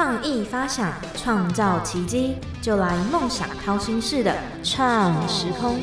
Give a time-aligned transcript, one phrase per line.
[0.00, 4.32] 创意发想，创造奇迹，就来梦想掏心式的
[4.62, 5.74] 创时空。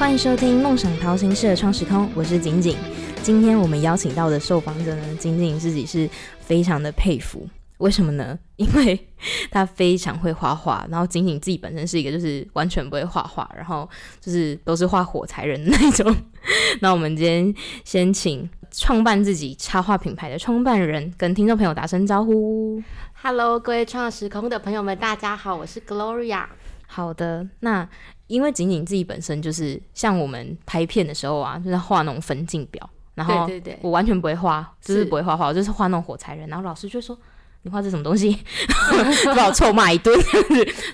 [0.00, 2.76] 欢迎收听梦想掏心式的创时空，我是景景。
[3.22, 7.48] 今天我们邀请到的受访者呢，景景自己是非常的佩服。
[7.80, 8.38] 为什么呢？
[8.56, 9.08] 因为
[9.50, 13.88] 他非常会画画，然后仅仅自己本身是一个就是完全不会画画，然后
[14.20, 16.14] 就是都是画火柴人的那种。
[16.80, 22.82] 那我们今天先请创办自己插画品牌的创办人跟听众朋友打声招呼。
[23.14, 26.44] Hello，各位创时空的朋友们，大家好，我是 Gloria。
[26.86, 27.88] 好的，那
[28.26, 33.48] 因为仅仅自己本身就是像我们拍片的时候啊，就是画那种分镜表，然后
[33.80, 37.18] 我完全不会画，就是不会画画，我就是画那种火柴人，然后老师就说。
[37.62, 38.38] 你画这什么东西？
[39.36, 40.18] 把我臭骂一顿。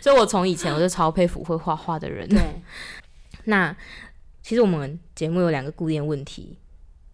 [0.00, 2.28] 所以，我从以前我就超佩服会画画的人。
[2.28, 2.40] 对，
[3.44, 3.74] 那
[4.42, 6.58] 其实我们节目有两个固定问题，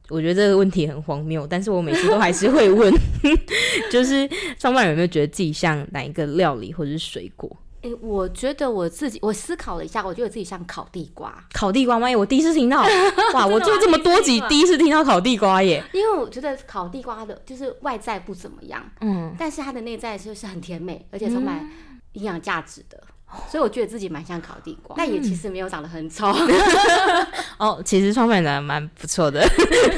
[0.09, 2.93] 我觉得这个问题很荒谬，但是我每次都还是会问，
[3.91, 4.29] 就是
[4.59, 7.55] 上班人有没有觉得自己像哪一个料理或者是水果？
[7.83, 11.33] 哎，我觉得我自己，我思考了一下，我觉得自己像烤地瓜。
[11.53, 12.09] 烤地瓜吗？
[12.17, 12.83] 我第一次听到，
[13.35, 13.45] 哇！
[13.47, 15.83] 我做这么多集，第一次听到烤地瓜耶。
[15.93, 21.69] 因为我觉得烤地瓜的，就是外在不怎么样，嗯，但是它的内在就是很甜美，而且充满
[22.13, 23.03] 营养价值的，
[23.51, 26.33] 所以我觉得自己蛮像烤地瓜，但也其实没有长得很丑。
[27.59, 29.45] 哦，其实创办人蛮不错的。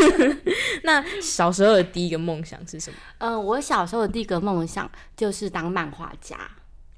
[0.84, 2.96] 那小时候的第一个梦想是什么？
[3.18, 6.36] 嗯，我小时候的第一个梦想就是当漫画家。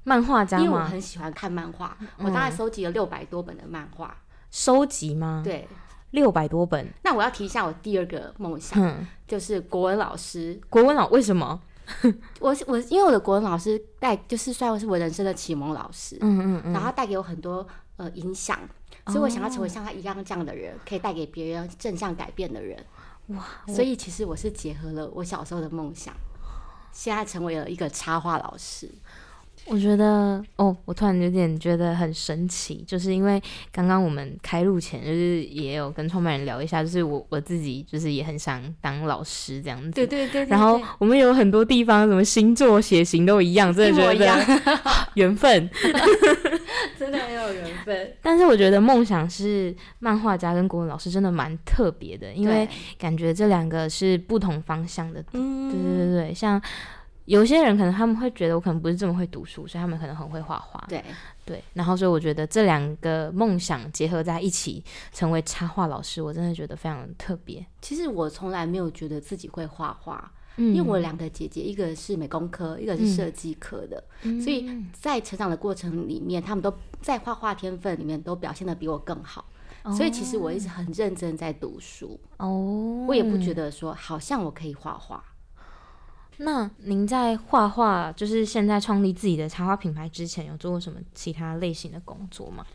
[0.07, 4.15] 漫画家因为我很喜欢看漫画，我大概收集了六百多本的漫画。
[4.49, 5.41] 收集吗？
[5.43, 5.67] 对，
[6.11, 6.87] 六百多本。
[7.03, 10.57] 那我要提一下我第二个梦想，就是国文老师。
[10.69, 11.61] 国文老为什么？
[12.39, 16.17] 我我因为我的国文老师带，就是算是我人生的启蒙老师。
[16.21, 16.71] 嗯嗯嗯。
[16.71, 18.57] 然后带给我很多呃影响，
[19.07, 22.81] 所以我想要成为像他一样这样的人，可以带给别人正向改变的人。
[23.27, 23.45] 哇！
[23.67, 26.13] 所以其实我是结合了我小时候的梦想，
[26.93, 28.89] 现在成为了一个插画老师。
[29.69, 33.41] 我觉得哦，我突然有点觉得很神奇，就是因为
[33.71, 39.91] 刚刚我们开录前，就是也有跟创办人聊一下，就是我我自己就是也很想当老师这样子。
[39.91, 40.45] 对对对。
[40.45, 44.71] 然后我们有很多地方，什么星座、血型都一样，真的觉得
[45.15, 45.69] 缘分，
[46.97, 48.13] 真的很有缘分。
[48.23, 52.67] 但是我觉得梦想是漫画家跟国文老师真的蛮特别的，因为
[52.97, 55.21] 感觉这两个是不同方向的。
[55.33, 56.61] 嗯，对对对对，像。
[57.27, 60.81] 有些人可能他们会觉得我可能不是这么会读书，所以他们可能很会画画。
[60.87, 61.03] 对
[61.45, 67.65] 对，然后所以我觉得这两个梦想结合在一起，成为插画老师，我真的觉得非常特别。
[67.81, 74.01] 其实我从来没有觉得自己会画画，因为我两个姐姐，一个是美工科，一个是设计科的，
[74.41, 79.43] 所以在成长的过程里面，他们都在画画天分里面都表现的比我更好。
[79.95, 82.17] 所以其实我一直很认真在读书。
[82.37, 85.21] 哦，我也不觉得说好像我可以画画。
[86.37, 92.65] 那您在画画，就是现在创立自己的插画品牌之前，有做过什么其他类型的工作吗？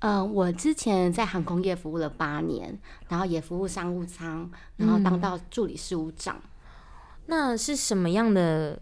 [0.00, 2.76] 嗯，我之前在航空业服务了八年，
[3.08, 6.40] 然后也服务商务舱，然后当到助理事务长。
[7.26, 8.80] 那是什么样的？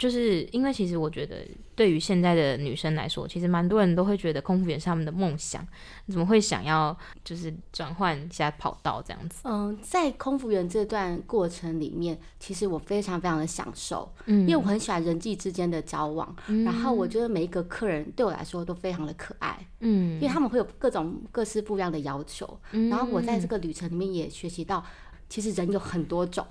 [0.00, 5.62] 就是因为其实我觉得，对于现在的女生来说，其实蛮多人都会觉得空服员是他们的梦想。
[6.06, 9.42] 你怎么会想要就是转换一下跑道这样子？
[9.44, 16.34] 嗯，在空服员这段过程里面，其实我非常非常的享受，嗯，因为我很喜欢人际之间的交往，
[16.64, 24.82] 然后我觉得每一个客人对我来说都非常的可爱，嗯，因为他们会有各种各式不一样的要求，然后我在这个旅程里面也学习到，
[25.28, 26.46] 其实人有很多种。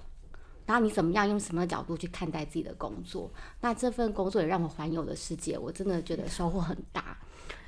[0.69, 3.27] 然后你怎么样用什么角度去看待自己的工作？
[3.59, 7.17] 那这份工作也让我环游的世界，我真的觉得收获很大。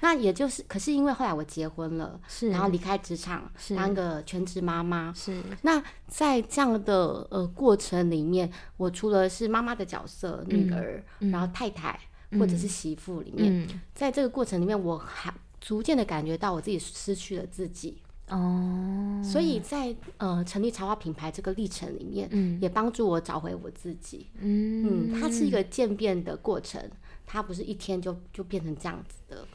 [0.02, 5.42] 那也就是，可是因为后来我结婚了，是，然后离开职场，是当个全职妈妈，是。
[5.64, 12.00] 那在这样的呃过程里面，我除了是妈妈的角色，女儿，然后太太
[12.34, 17.98] 或者是媳妇里面，在这个过程里面，我还逐渐的感觉到我自己失去了自己。
[18.32, 26.82] 哦，所以在呃成立茶花品牌这个历程里面，嗯，也帮助我找回我自己，嗯嗯，它是一个渐变的过程，
[27.26, 29.46] 它不是一天就就变成这样子的。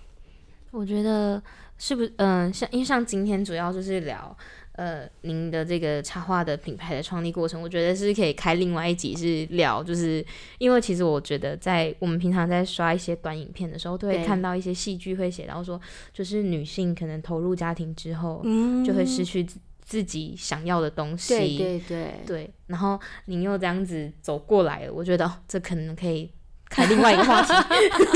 [0.70, 1.42] 我觉得
[1.78, 4.36] 是不是嗯，像因为像今天主要就是聊。
[4.76, 10.24] 呃，您的这个插画的品牌的创立过程，我觉得是可以开另外一集是聊，就是
[10.58, 15.80] 因为其实我觉得在我们平常在刷一些短影片的时候，都会看到一些戏剧会写到说，
[16.12, 18.44] 就是女性可能投入家庭之后，
[18.84, 19.46] 就会失去
[19.80, 22.50] 自己想要的东西，对对对对。
[22.66, 26.30] 然后您又这样子走过来了，我觉得这可能可以
[26.68, 27.52] 开另外一个话题。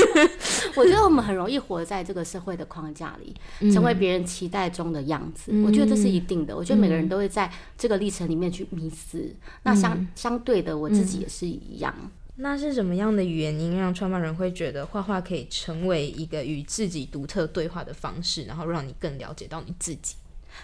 [0.75, 5.51] 我觉得我们很容易活在这个社会的框架里，成为别人期待中的样子。
[5.65, 6.55] 我觉得这是一定的。
[6.55, 9.35] 我觉得每个人都会在这个历程里面去迷失。
[9.63, 11.93] 那相相对的，我自己也是一样。
[12.37, 20.15] 那是什么样的原因让创办人会觉得画画可以成为一个与自己独特对话的方式，然后让你更了解到你自己？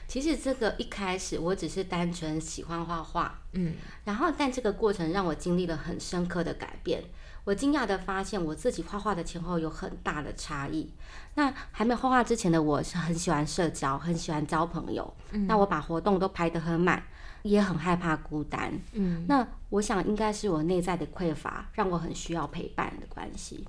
[0.07, 3.73] 其实这个一开始我只是单纯喜欢画画，嗯，
[4.05, 7.03] 然后但这个过程让我经历了很深刻的改变。
[7.47, 10.91] 我惊讶的发现，我自己画画的前后有很大的差异。
[11.35, 15.13] 那还没画画之前的我是很喜欢社交，很喜欢交朋友。
[15.47, 17.01] 那我把活动都排得很满，
[17.43, 18.77] 也很害怕孤单。
[18.91, 23.65] 嗯，那我想应该是我内在的匮乏，让我很需要陪伴的关系。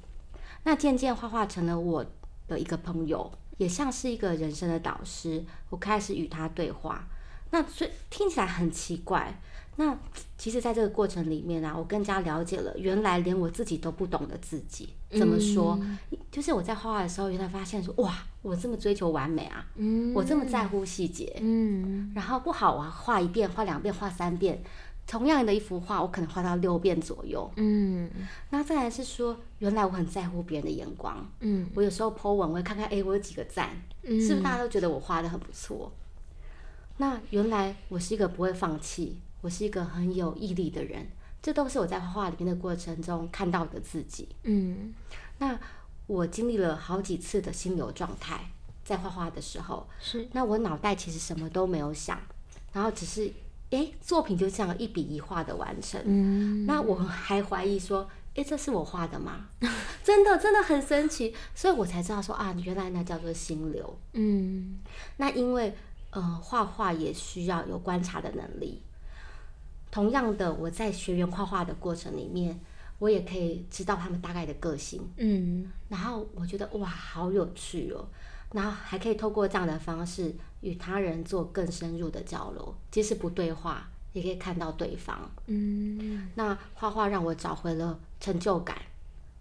[0.64, 2.04] 那渐渐画画成了我
[2.48, 5.44] 的一个朋友，也像是一个人生的导师。
[5.70, 7.06] 我开始与他对话。
[7.50, 9.40] 那以听起来很奇怪。
[9.80, 9.96] 那
[10.36, 14.88] 其实，在这个过程里面啊，我更加了解了原来连我自己都不懂的自己。
[15.10, 15.78] 怎么说？
[16.32, 19.64] 就是我在画画的时候，原来发现说，哇，我这么追求完美啊，
[20.16, 24.60] 我这么在乎细节，嗯，然后不好啊，画一遍、画两遍、画三遍，
[25.06, 28.10] 同样的一幅画，我可能画到六遍左右，嗯。
[28.50, 33.70] 那再来是说，原来我很在乎别人的眼光，嗯，我有时候 po 文，我会看看，哎，我有几个赞，
[34.02, 35.92] 是不是大家都觉得我画的很不错？
[36.96, 39.18] 那原来我是一个不会放弃。
[39.40, 41.06] 我是一个很有毅力的人，
[41.40, 44.28] 这都是我在画画里面的过程中看到的自己。
[44.42, 44.92] 嗯，
[45.38, 45.58] 那
[46.06, 48.50] 我经历了好几次的心流状态，
[48.84, 52.20] 在画画的时候，是那我脑袋其实什么都没有想，
[52.72, 53.30] 然后只是
[53.70, 56.00] 哎，作品就这样一笔一画的完成。
[56.04, 59.48] 嗯，那我还怀疑说，哎，这是我画的吗？
[60.02, 63.98] 真的真的很神奇，所以我才知道说啊，原来那叫做心流。
[64.14, 64.78] 嗯，
[65.18, 65.76] 那因为
[66.10, 68.82] 呃，画画也需要有观察的能力。
[69.90, 72.60] 同样的，我在学员画画的过程里面，
[72.98, 78.06] 我也可以知道他们大概的个性，嗯，然后我觉得哇，好有趣哦，
[78.52, 88.76] 然后还可以透过这样的方式与他人做更深入的交流，即使不对话，也可以看到对方，嗯，那画画让我找回了成就感，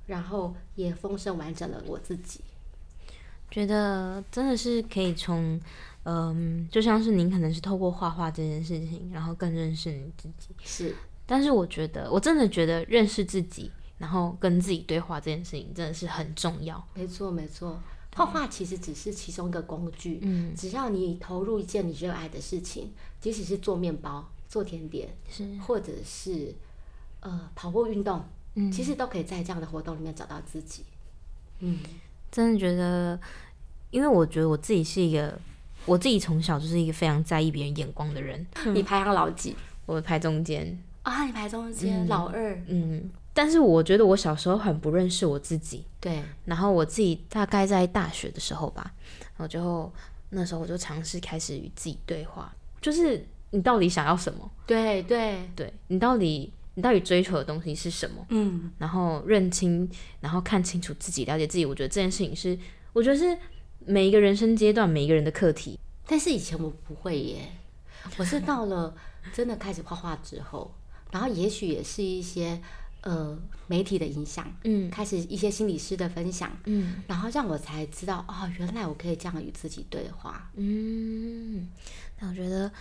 [0.05, 2.39] 然后也丰盛完整了我自己，
[3.51, 5.59] 觉得真的是可以从。
[6.09, 10.55] 嗯，就像是您可能是透过画画这件事情，然后更认识你自己。
[10.63, 10.95] 是，
[11.25, 16.81] 但是我觉得，我真的觉得认识自己，然后跟自己对话这件事情真的是很重要。
[16.93, 17.77] 没错，没错，
[18.15, 20.19] 画画其实只是其中一个工具。
[20.21, 26.55] 嗯，只要你投入一件你热爱的事情，即使是做面包、做甜点，是，或者是
[27.19, 28.23] 呃跑步运动，
[28.55, 30.85] 嗯，其实都可以在这样的活动里面找到自己。
[31.59, 31.79] 嗯，
[32.31, 33.19] 真的觉得，
[33.91, 35.37] 因为我觉得我自己是一个。
[35.87, 38.45] 我自己从小就是一个非常在意别人眼光的人。
[38.73, 39.55] 你排行老几？
[39.87, 40.77] 我排中间。
[41.01, 42.61] 啊，你排中间，老二。
[42.67, 45.85] 嗯，但是我觉得我小时候很不认识我自己。
[46.01, 46.21] 对。
[46.43, 48.93] 然后我自己大概在大学的时候吧，
[49.37, 49.89] 然后就
[50.31, 54.51] 那时候我就尝试开始与自己对话，就是你到底想要什么？
[54.65, 58.25] 对对对，你到底你到底追求的东西是什么？
[58.27, 58.69] 嗯。
[58.77, 61.65] 然后认清，然后看清楚自己，了解自己。
[61.65, 62.59] 我觉得这件事情是，
[62.91, 63.37] 我觉得是。
[63.85, 65.79] 每一个人生阶段，每一个人的课题。
[66.05, 67.51] 但是以前我不会耶，
[68.17, 68.95] 我是到了
[69.33, 70.73] 真的开始画画之后，
[71.11, 72.61] 然后也许也是一些
[73.01, 73.37] 呃
[73.67, 80.49] 媒体的影响，嗯，开始一些心理师的分享，嗯，然后让我才知道哦，原来我可以这样与自己对话。
[80.55, 81.67] 嗯，
[82.19, 82.71] 那我觉得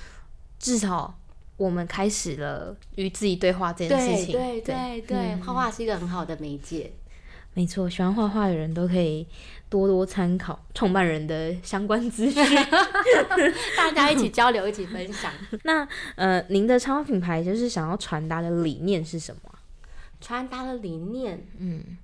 [0.59, 1.19] 至少
[1.57, 4.33] 我们开始了与自己对话这件事情。
[4.33, 6.93] 对对对，画画是一个很好的媒介。
[7.57, 9.27] 没错，喜欢画画的人都可以
[9.71, 12.45] 多多参考创办人的相关资讯，
[13.75, 15.33] 大家一起交流，一起分享。
[15.65, 19.51] 那呃，您的插画品牌就是想要传达的理念是什么？
[20.21, 21.97] 传达的理念，嗯。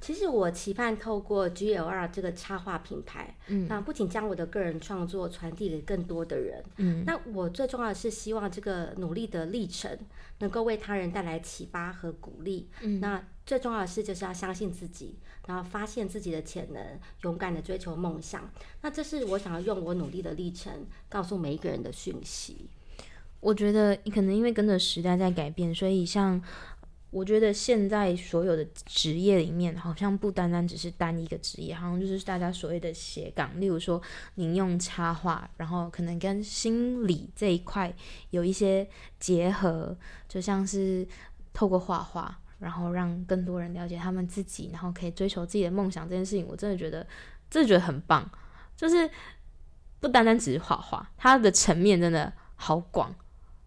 [0.00, 9.98] 其实我期盼透过 GLR 这个插画品牌，嗯，那不仅将我的个人创作传递给更多的人，嗯，那我最重要的是希望这个努力的历程
[10.38, 18.48] 能够为他人带来启发和鼓励，嗯，那最重要的是就是要相信自己，然后发现自己的潜能，勇敢的追求梦想，
[18.82, 22.68] 那这是我想要用我努力的历程告诉每一个人的讯息。
[23.40, 26.42] 我觉得可能因为跟着时代在改变，所以像。
[27.10, 33.58] 我觉得现在所有的职业里面，好像不单单只是单一个职业，好像就是大家所谓的斜杠。
[33.58, 33.98] 例如说，
[34.34, 37.90] 您用插画，然后可能跟心理这一块
[38.28, 38.86] 有一些
[39.18, 39.96] 结合，
[40.28, 41.08] 就像是
[41.54, 47.06] 透过画画，然后让更多人了解他们自己，然后可以追求自己的梦想这件事情，我真的觉得，
[47.50, 48.28] 真的觉得很棒。
[48.76, 49.10] 就是
[50.00, 53.14] 不单单只是画画，它的层面真的好广。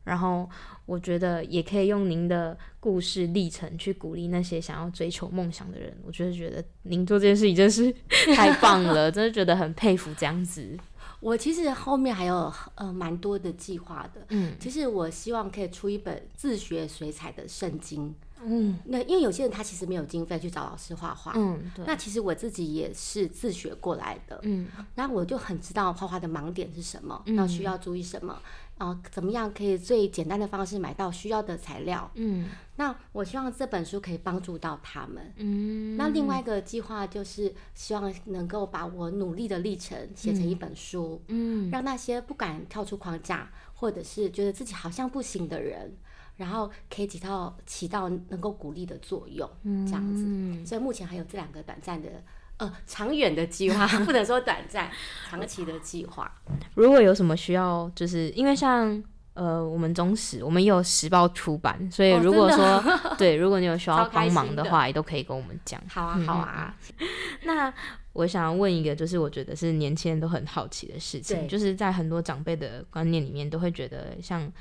[0.03, 0.49] 然后
[0.87, 5.95] 我觉得也可以用您的故事历程去鼓励那些想要追求梦想的人。
[6.03, 7.93] 我就是觉得您做这件事情真是
[8.35, 10.75] 太棒了， 真的觉得很佩服这样子。
[11.19, 18.15] 我其实后面还有呃蛮多的计划的，嗯，其实我希望可以出一本自学水彩的圣经。
[18.45, 21.85] 嗯，那因为有些人他其实没有经费去找老师画画，嗯，对。
[21.85, 28.41] 那其实我自己也是自学过来的，嗯，然后我就很知道画画的盲点是什么，那需要注意什么，
[28.77, 32.49] 然后怎么样可以最简单的方式买到需要的材料，嗯。
[32.77, 35.95] 那我希望这本书可以帮助到他们，嗯。
[35.97, 45.95] 那另外一个计划就是希望能够把我努力的历程写成一本书，嗯，让那些不敢跳出框架或者是觉得自己好像不行的人。
[46.41, 49.47] 然后可以起到起到能够鼓励的作用，
[49.85, 50.25] 这样子。
[50.65, 52.09] 所以目前还有这两个短暂的
[52.57, 54.89] 呃长远的计划， 不能说短暂，
[55.29, 56.33] 长期的计划。
[56.73, 59.03] 如果有什么需要，就是因为像
[59.35, 62.83] 呃我们中史，我们也有时报出版，所以如果说
[63.19, 65.79] 对，如果你有需要帮忙的话，也都可以跟我们讲。
[65.87, 66.75] 好啊，好啊。
[67.45, 67.71] 那
[68.13, 74.51] 我想要问一个，就是我觉得是年轻人都很好奇的事情，就是在很多长辈的观念里面，都会觉得像。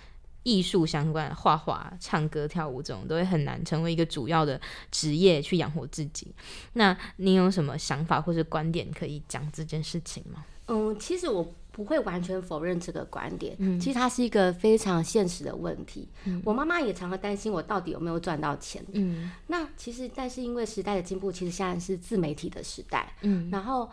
[0.42, 6.34] 艺术相关，画画、唱歌、跳舞这种都会很难成为一个主要的职业去养活自己。
[6.74, 10.44] 那你有什么想法或者观点可以讲这件事情吗？
[10.68, 13.54] 嗯，其实我不会完全否认这个观点。
[13.58, 16.08] 嗯，其实它是一个非常现实的问题。
[16.24, 18.84] 嗯，我妈妈也常常担心我到底有没有赚到钱。
[18.92, 23.12] 嗯，那其实但是因为时代的进步，其实现在是自媒体的时代。
[23.22, 23.90] 嗯，然后。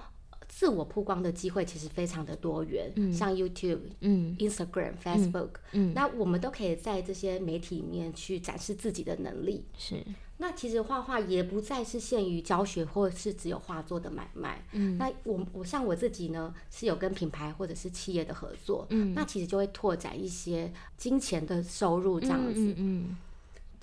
[0.58, 9.64] 自我曝光的机会其实非常的多元，像 YouTube、嗯 Instagram、Facebook，嗯那我们都可以在这些媒体里面去展示自己的能力。
[9.78, 10.04] 是，
[10.38, 14.66] 那其实画画也不再是限于教学，或是只有画作的买卖。
[14.72, 22.74] 嗯，那我我像我自己呢，是有跟品牌或者是企业的合作，嗯，那其实就会拓展一些金钱的收入这样子。
[22.78, 23.16] 嗯。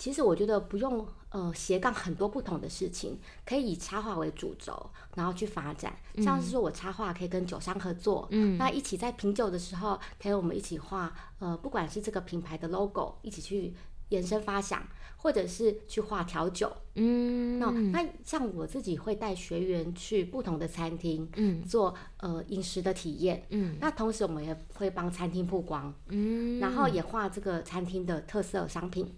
[0.04, 5.96] 其实我觉得不用呃斜杠很多不同的事情，可以以插画为主轴，然后去发展。
[6.18, 13.73] 像是说我插画可以跟酒商合作，嗯，那一起在品酒的时候，可以我们一起画呃，不管是这个品牌的 logo，一起去
[14.11, 17.70] 延伸发想，或者是去画调酒，嗯，那。
[17.70, 29.11] 那像我自己会带学员去不同的餐厅，嗯，做呃饮食的体验，嗯，那同时我们也会帮餐厅曝光，嗯，然后也画这个餐厅的特色商品。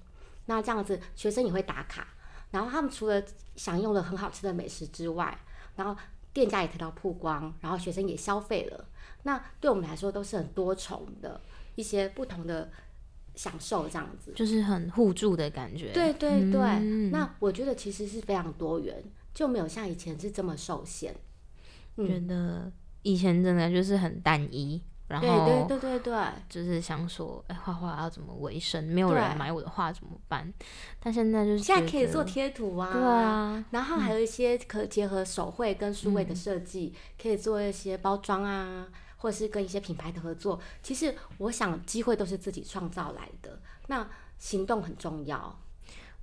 [0.47, 2.09] 那这样子，学生也会打卡，
[2.50, 3.23] 然后他们除了
[3.57, 5.38] 享用了很好吃的美食之外，
[5.76, 6.00] 然后
[6.33, 8.88] 店家也得到曝光，然后学生也消费了，
[9.25, 11.41] 那对我们来说都是很多重的
[11.75, 12.71] 一些不同的
[13.35, 15.93] 享受，这样子就是很互助的感觉。
[15.93, 16.61] 对对对，
[17.11, 19.03] 那我觉得其实是非常多元，
[19.35, 21.15] 就没有像以前是这么受限。
[21.97, 22.71] 觉得
[23.03, 24.83] 以前真的就是很单一。
[25.09, 28.83] 然后对对对对对，就是想说，哎，画画要怎么维生？
[28.85, 30.53] 没有人买我的画怎么办？
[31.01, 38.87] 但现在就是现在可以做贴图啊，对啊，然后还有一些可结合手绘跟数位的设计，可以做一些包装啊，
[39.19, 40.61] 或者是跟一些品牌的合作。
[40.83, 44.09] 其实我想，机会都是自己创造来的，那
[44.39, 45.57] 行动很重要。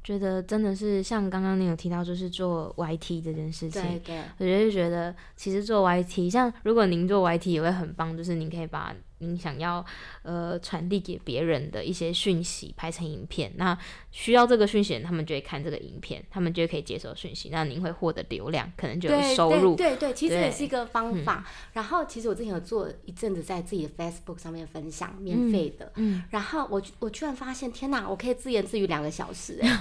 [0.04, 8.94] 觉得真的是像刚刚你有提到，就是做 YT 这件事情，对对，我觉得觉得其实做 YT，像如果您做 YT 也会很棒，就是您可以把。
[9.24, 9.86] 你想要
[10.24, 13.78] 呃传递给别人的一些讯息拍成影片，那
[14.12, 19.76] 需要这个讯息，他们就会看这个影片，他们就可以接收讯息，那您会获得流量，可能就有收入。
[19.76, 21.46] 对对，其实也是一个方法。
[21.74, 29.80] 然后其实我之前有做一阵子在自己的 Facebook 上面分享免费的，嗯，然后我我居然发现，天哪，我可以自言自语两个小时， 哎，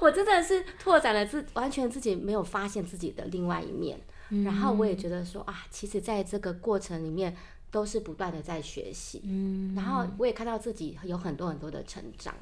[0.00, 3.98] 我真的是拓展了自完全自己没有发现自己的另外一面。
[4.44, 7.36] 然后我也觉得说啊，其实在这个过程里面。
[7.70, 12.34] 都是不断的在学习，嗯，然后我也看到自己有很多很多的成长。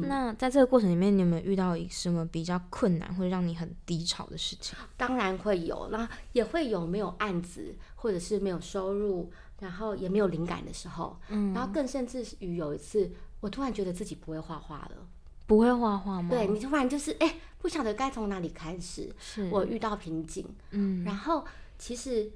[0.00, 4.76] 那在这个过程里面，你有没有遇到什么比较困难或者让你很低潮的事情？
[4.96, 11.16] 当然会有，那也会有没有案子，或者是没有收入，然后也没有灵感的时候。
[11.28, 15.06] 嗯，然后更甚至于有一次，我突然觉得自己不会画画了。
[15.46, 16.30] 不会画画吗？
[16.30, 19.14] 对你突然就是哎，不晓得该从哪里开始。
[19.20, 20.44] 是我遇到瓶颈。
[20.72, 21.44] 嗯，然后
[21.78, 22.28] 其实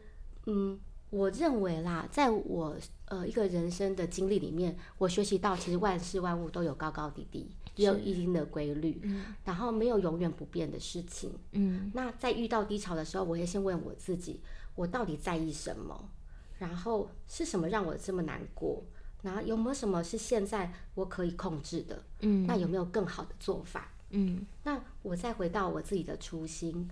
[0.47, 0.79] 嗯。
[1.11, 2.77] 我认为啦，在我
[3.07, 9.03] 呃一个人生的经历里面，我学习到其实万事万物都有高高低低，也有一定的规律，
[9.45, 11.33] 然后没有永远不变的事情。
[11.53, 14.41] 嗯，那在遇到低潮的时候，我会先问我自己，
[14.75, 16.09] 我到底在意什么？
[16.59, 18.85] 然后是什么让我这么难过？
[19.23, 22.03] 然后有没有什么是现在我可以控制的？
[22.21, 23.93] 嗯，那有没有更好的做法？
[24.11, 26.89] 嗯，那我再回到我自己的初心，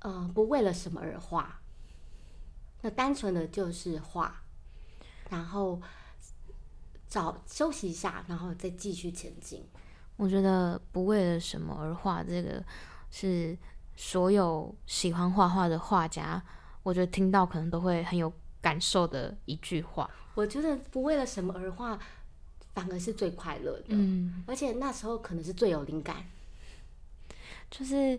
[0.00, 1.61] 呃，不为了什么而画。
[2.82, 4.42] 那单纯的就是画，
[5.30, 5.80] 然后
[7.08, 9.64] 找休息一下，然后再继续前进。
[10.16, 12.62] 我觉得不为了什么而画，这个
[13.10, 13.56] 是
[13.96, 16.42] 所有喜欢画画的画家，
[16.82, 20.10] 我觉得听到可能都会很有感受的一句话。
[20.34, 21.98] 我觉得不为了什么而画，
[22.74, 23.86] 反而是最快乐的。
[23.88, 26.24] 嗯，而且那时候可能是最有灵感，
[27.70, 28.18] 就是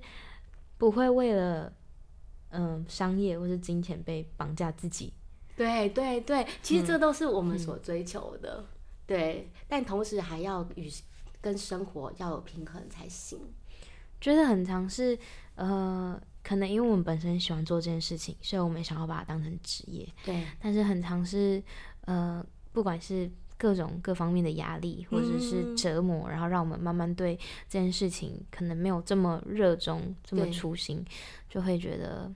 [0.78, 1.72] 不会为了
[2.54, 5.12] 嗯商业或是金钱被绑架自己。
[5.58, 8.66] 对对对，其实这都是我们所追求的。
[9.06, 10.90] 对，但同时还要与
[11.42, 13.38] 跟生活要有平衡才行。
[14.22, 15.20] 觉得很常是
[15.56, 20.08] 呃，可能因为我们本身喜欢做这件事情，所以我们想要把它当成职业。
[20.24, 21.62] 对，但是很常是
[22.06, 27.36] 呃，不管是各种各方面的压力或者是折磨，然后让我们慢慢对
[27.70, 31.06] 这件事情可能没有这么热衷、这么初心，
[31.50, 32.32] 就会觉得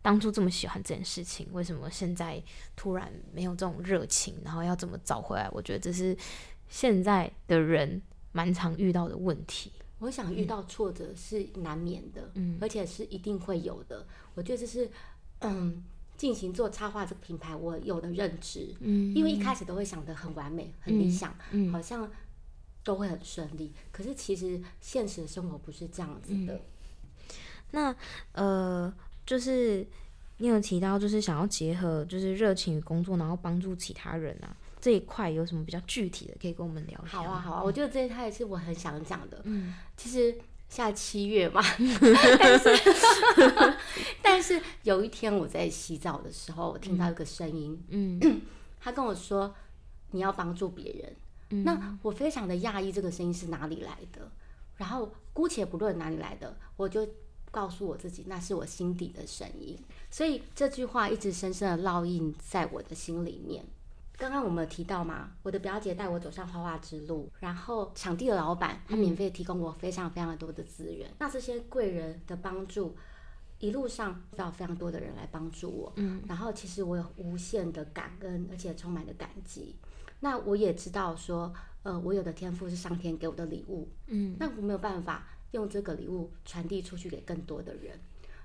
[0.00, 2.42] 当初这么喜欢这件事情，为什么现在
[2.76, 4.34] 突然没有这种热情？
[4.44, 5.48] 然后要怎么找回来？
[5.52, 6.16] 我觉得这是
[6.68, 8.02] 现在的人。
[8.30, 14.06] 蛮常遇到的问题，我想遇到挫折是难免的，嗯，而且是一定会有的。
[14.34, 14.88] 我觉得这是，
[15.40, 15.82] 嗯，
[16.18, 22.10] 进行做插画这个品牌我有的认知，嗯，因为一开始都会想得很完美、很理想，嗯，好像
[22.84, 23.72] 都会很顺利。
[23.92, 26.60] 可是其实现实的生活不是这样子的。
[27.70, 27.94] 那
[28.32, 28.92] 呃，
[29.24, 29.86] 就是
[30.38, 34.56] 你有提到，就是想要结合就是热情与工作，然后帮助其他人啊。
[34.80, 37.18] 这一块有什么比较具体的可以跟我们聊一下？
[37.18, 39.40] 好啊，好啊，我觉得这一块是我很想讲的。
[39.44, 40.36] 嗯，其实
[40.68, 41.62] 现在七月嘛，
[42.38, 42.94] 但是
[44.22, 48.40] 但是有一天我在洗澡的时候，我听到一个声音，嗯，
[48.78, 49.54] 他跟我说
[50.10, 51.16] 你要帮助别人。
[51.64, 54.30] 那我非常的讶异，这个声音是哪里来的？
[54.76, 57.08] 然后姑且不论哪里来的，我就
[57.50, 59.76] 告诉我自己，那是我心底的声音。
[60.10, 63.64] 所以这句话一直深深的烙印在我的心里面。
[64.18, 72.96] 刚刚我们有提到嘛，我的表姐带我走上画画之路，然后场地的老板他免费提供我非常非常多的资源，那这些贵人的帮助，
[73.60, 79.76] 一路上遇到非常多的人来帮助我，嗯，然后其实我有无限的感恩，而且充满了感激。
[80.18, 81.54] 那我也知道说，
[81.84, 87.96] 呃，我有的天赋是上天给我的礼物，嗯，那我没有办法用这个礼物传递出去给更多的人。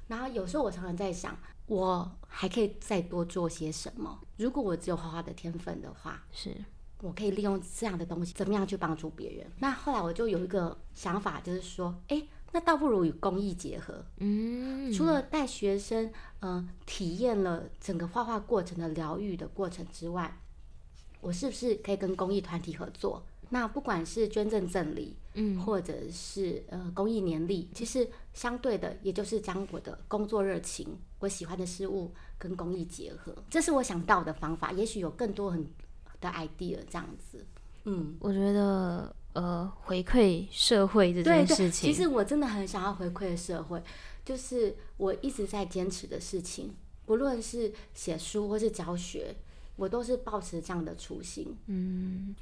[0.08, 1.38] 然后有时候我常常在想，
[1.68, 4.20] 我还可以再多做些什么？
[4.38, 6.56] 如果我只有画画的天分的话，是
[7.00, 9.46] 我可以利用这样的东西，怎么样去帮助别人？
[9.60, 14.06] 那后来我就有一个想法，就是说，哎，那倒不如与公益结合。
[14.18, 16.12] 嗯，除了带学生，
[16.42, 20.39] 嗯，体验了整个画画过程的疗愈的过程之外，
[21.20, 23.24] 我是不是可以跟公益团体合作？
[23.50, 30.88] 那不管是捐赠赠礼，嗯，或者是呃公益年历，其实相对的，也就是将我的工作热情、
[31.19, 34.72] 我喜欢的事物跟公益结合，这是我想到的方法。
[34.72, 35.65] 也许有更多很
[36.22, 37.43] 的 idea 这样子。
[37.86, 43.82] 嗯，我觉得呃回馈社会这件事情，其实我真的很想要回馈社会，
[44.24, 46.74] 就是我一直在坚持的事情，
[47.06, 49.36] 不论是写书或是教学，
[49.76, 51.58] 我都是保持这样的初心。
[51.65, 52.36] 嗯。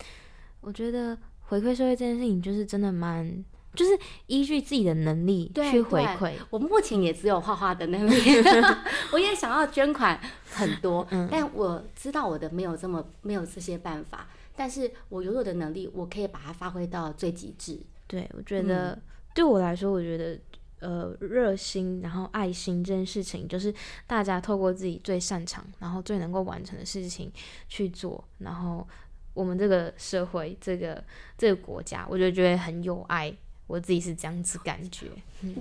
[0.63, 1.17] 我觉得
[1.52, 3.44] 回馈社会这件事情，就是真的蛮，
[3.76, 3.92] 就是
[4.28, 6.32] 依据自己的能力去回馈。
[6.50, 8.16] 我目前也只有画画的能力，
[9.12, 10.18] 我也想要捐款
[10.50, 14.30] 很多，但我知道我的没有这么没有这些办法。
[14.56, 17.78] 但是我拥有的能力，我可以把它发挥到最极致。
[18.08, 18.98] 对，我觉得
[19.36, 20.40] 对我来说，我觉得
[20.80, 23.74] 呃，热心然后爱心这件事情，就是
[24.08, 27.30] 大家透过自己最擅长，然后最能够完成的事情
[27.68, 28.88] 去做，然后。
[29.34, 31.04] 我们这个社会，这个
[31.38, 33.36] 这个国家，我就觉得很有爱。
[33.67, 35.08] 我自己是这样子感觉。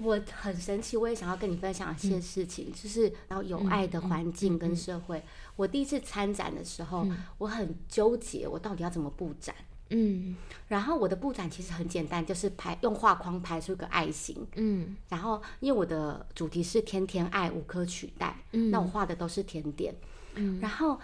[0.03, 5.23] 我很神奇，我也想要跟你分享一些事情，就是然后有爱的环境跟社会。
[5.55, 7.07] 我第一次参展的时候，
[7.39, 9.55] 我很纠结，我到底要怎么布展？
[9.91, 10.35] 嗯，
[10.67, 14.45] 然后我的布展其实很简单，就是排用画框排出一个爱心。
[14.57, 19.95] 嗯，然后因为我的主题是天天爱无可取代，嗯，那我画的都是甜点。
[20.35, 20.99] 嗯，然后。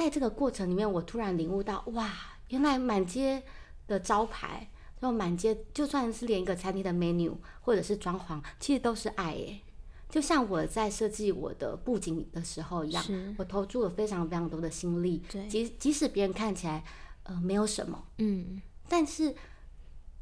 [0.00, 2.10] 在这个过程里面，我突然领悟到，哇，
[2.48, 3.42] 原来满街
[3.86, 9.60] 的招牌，然后满街就算是连一个餐厅的 menu 或者是装潢，其实都是爱耶。
[10.08, 13.04] 就像我在设计我的布景的时候一样，
[13.36, 15.22] 我投注了非常非常多的心力。
[15.50, 16.82] 即即使别人看起来
[17.24, 19.34] 呃没有什么，嗯，但是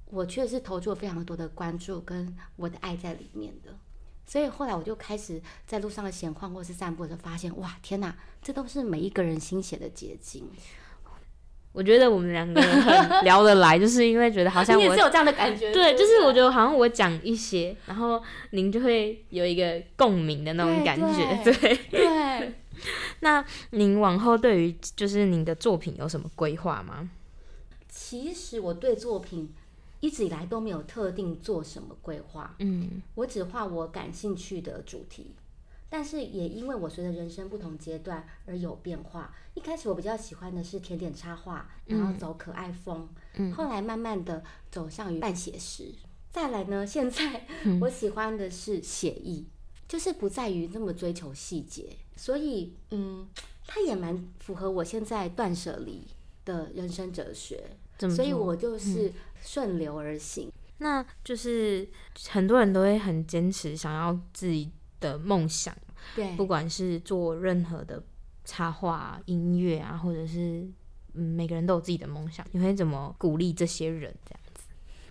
[0.07, 3.79] 我却是投注了非常多的关注跟我的爱在里面的。
[4.29, 10.47] 所以后来我就开始在路上的闲逛或是散步的时候，发现哇，天哪，这都是每一个人心血的结晶。
[11.73, 15.73] 我觉得我们两个很 聊得来，就是因为觉得好像我也是有这样的感觉。
[15.73, 21.43] 对，就是我觉得好像我讲一些，然后您就会有一个共鸣的那种感觉。
[21.43, 22.53] 对对。
[23.21, 27.09] 那您往后对于就是您的作品有什么规划吗？
[27.88, 29.53] 其实我对作品
[30.01, 35.35] 一直以来都没有特定做什么规划，嗯，我只画我感兴趣的主题。
[35.91, 39.35] 但是也因为我随着人生不同阶段而有变化。
[39.55, 45.95] 一开始我比较喜欢的是甜点插画，然后走可爱风，嗯，后来慢慢的走向于半写实。
[46.31, 47.47] 再来呢，现在
[47.81, 49.47] 我喜欢的是写意，
[49.89, 51.97] 就是不在于那么追求细节。
[52.17, 53.27] 所以，嗯，
[53.67, 56.07] 它也蛮符合我现在断舍离
[56.45, 57.65] 的人生哲学。
[57.99, 60.53] 所以我就是顺流而行。
[60.79, 61.89] 那就是
[62.29, 64.71] 很多人都会很坚持想要自己。
[65.01, 65.73] 的梦想，
[66.17, 68.03] 对，不管是做任何的
[68.45, 70.69] 插画、音乐啊，或者是
[71.13, 72.45] 嗯，每个人都有自己的梦想。
[72.51, 74.65] 你会怎么鼓励这些人这样子？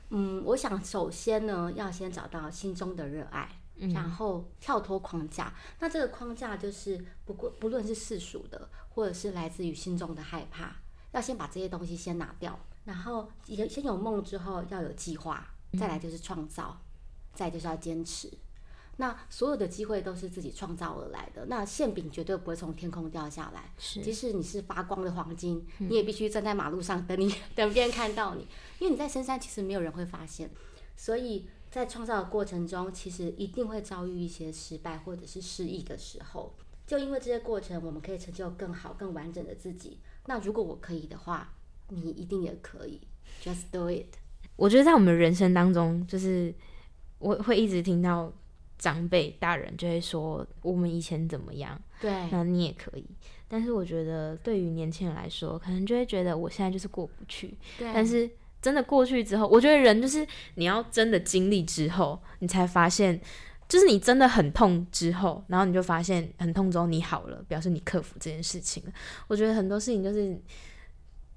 [0.09, 3.47] 嗯，我想首先呢，要先找到心中的热爱，
[3.93, 5.53] 然后跳脱框架。
[5.79, 10.75] 那这个框架就是不过不论是世俗的，或者是来自于心中的害怕，
[11.13, 12.59] 要先把这些东西先拿掉。
[12.87, 15.45] 然后也先有梦之后要有计划，
[15.77, 16.79] 再来就是创造，
[17.33, 18.31] 再就是要坚持。
[18.95, 23.73] 那所有的机会都是自己创造而来的，那馅饼绝对不会从天空掉下来。
[23.77, 28.47] 是，即使你是发光的黄金，你也必须站在马路上等你， 等别人看到你，
[28.79, 30.49] 因为你在深山，其实没有人会发现。
[30.95, 36.55] 所以在创造的过程中，其实一定会遭遇一些失败或者是失意的时候。
[36.87, 39.99] 就因为这些过程，我们可以成就更好、更完整的自己。
[40.25, 41.53] 那如果我可以的话，
[41.89, 43.01] 你一定也可以。
[43.43, 44.15] Just do it。
[44.55, 46.53] 我觉得在我们人生当中，就是
[47.19, 48.33] 我会一直听到。
[48.79, 53.03] 长辈大人就会说我们以前怎么样，对，那你也可以。
[53.47, 57.57] 但是我觉得对于年轻人来说，可能就会觉得我现在就是过不去。
[57.79, 58.29] 对，但是
[58.61, 60.23] 真的过去之后，我觉得人就是
[60.53, 63.19] 你要真的经历之后，你才发现，
[63.67, 68.91] 就是你真的很痛之后，然后你就发现很痛之后你好了，表示你克服这件事情了。
[69.27, 70.39] 我觉得很多事情就是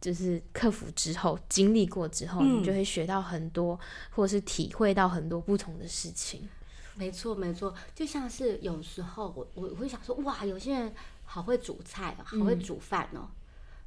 [0.00, 3.78] 就是克服之后，经历过之后，你就会学到很多，
[4.10, 6.48] 或者是体会到很多不同的事情。
[6.94, 13.28] 没错，没错，就像是有时候我我会想说，哇，有些人好会煮菜哦，好会煮饭哦。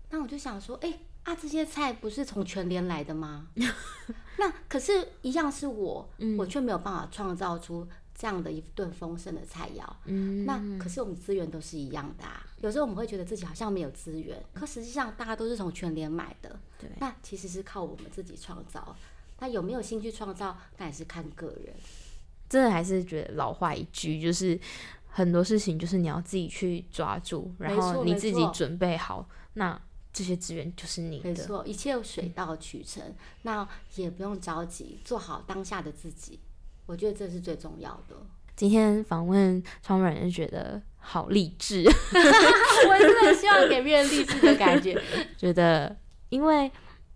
[0.09, 3.47] 那我就想说，哎啊，这些菜不是从全联来的吗？
[4.37, 9.83] 那可是，一样是我，我却没有办法创造出这样的一顿丰盛的菜肴。
[10.05, 12.45] 嗯，那可是我们资源都是一样的啊。
[12.61, 16.59] 有时候我们会觉得自己好像没有资源，可实际上大家都是从全联买的。
[16.79, 18.95] 对，那其实是靠我们自己创造。
[19.39, 21.73] 那有没有兴趣创造，那也是看个人。
[22.47, 24.57] 真的还是觉得老话一句，就是
[25.07, 29.81] 很多事情就是你要自己去抓住，然后你自己准备好，那
[30.13, 31.29] 这些资源就是你的。
[31.29, 33.03] 没错，一切水到渠成，
[33.41, 36.39] 那也不用着急，做好当下的自己，
[36.85, 38.15] 我觉得这是最重要的。
[38.55, 41.83] 今天访问创办人，觉得好励志，
[42.87, 45.01] 我真的希望给别人励志的感觉，
[45.37, 45.95] 觉得
[46.29, 46.71] 因为。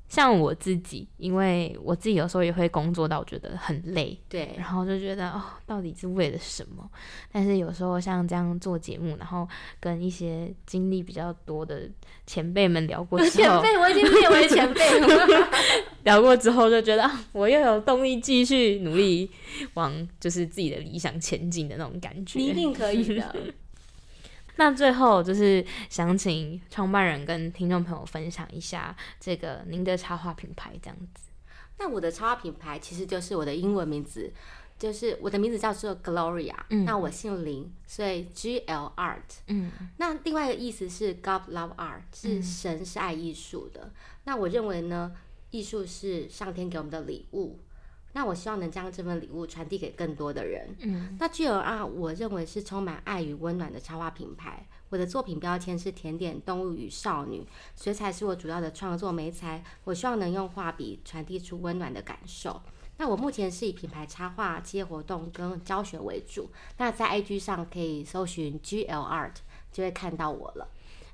[0.10, 6.90] 像我自己，因为我自己有时候也会工作到觉得很累，对，然后就觉得哦，到底是为了什么？
[7.30, 9.46] 但是有时候像这样做节目，然后
[9.82, 11.82] 跟一些经历比较多的
[12.26, 15.50] 前辈们聊过之后，前辈我已经列为前辈了。
[16.08, 19.30] 聊过之后就觉得我又有动力继续努力
[19.74, 23.36] 往就是自己的理想前进的那种感觉，你一定可以的。
[24.56, 31.28] 那最后就是想请创办人跟听众朋友分享一下这个您的插画品牌这样子。
[31.78, 34.32] 那我的插画品牌其实就是我的英文名字，
[34.80, 36.56] 就是我的名字叫做 Gloria。
[36.70, 36.86] 嗯。
[36.86, 39.44] 那我姓林，所以 G L Art。
[39.48, 39.70] 嗯。
[39.98, 43.92] 那另外一个意思是 God Love Art，是神是爱艺术的。
[44.24, 45.12] 那我认为呢，
[45.52, 47.60] 艺术是上天给我们的礼物。
[48.14, 50.76] 那我希望能将这份礼物传递给更多的人。
[50.80, 54.66] 嗯，那 G L R 我认为是充满爱与温暖的插画品牌。
[54.90, 59.64] 我的作品标签是甜点、动物与少女，水彩是我主要的创作媒材。
[59.84, 62.60] 我希望能用画笔传递出温暖的感受。
[62.98, 66.50] 那我目前是以品牌插画、企业活动跟教学为主。
[66.78, 69.36] 那在 IG 上可以搜寻 G L Art，
[69.72, 70.68] 就会看到我了。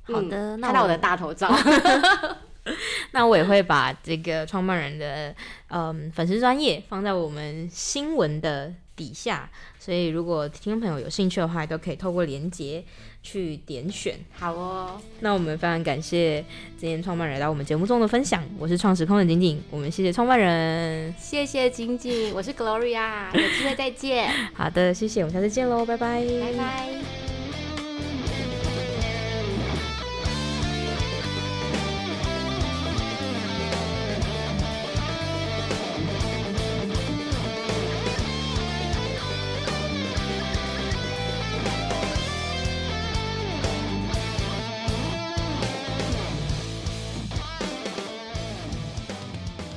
[0.03, 1.49] 好的，看到我的大头照。
[3.11, 5.35] 那我也会把这个创办人的
[5.69, 9.49] 嗯粉丝专业放在我们新闻的底下，
[9.79, 12.83] 所以如果听众朋友有兴趣的话，都可以透过连接
[13.21, 14.15] 去点选。
[14.33, 16.45] 好哦，那我们非常感谢
[16.77, 18.43] 今天创办人来到我们节目中的分享。
[18.59, 24.29] 我是创时空的景景，我们谢谢创办人，谢谢景景，我是 Gloria，有机会再见。
[24.53, 27.32] 好的，谢谢，我们下次见喽，拜拜，拜拜。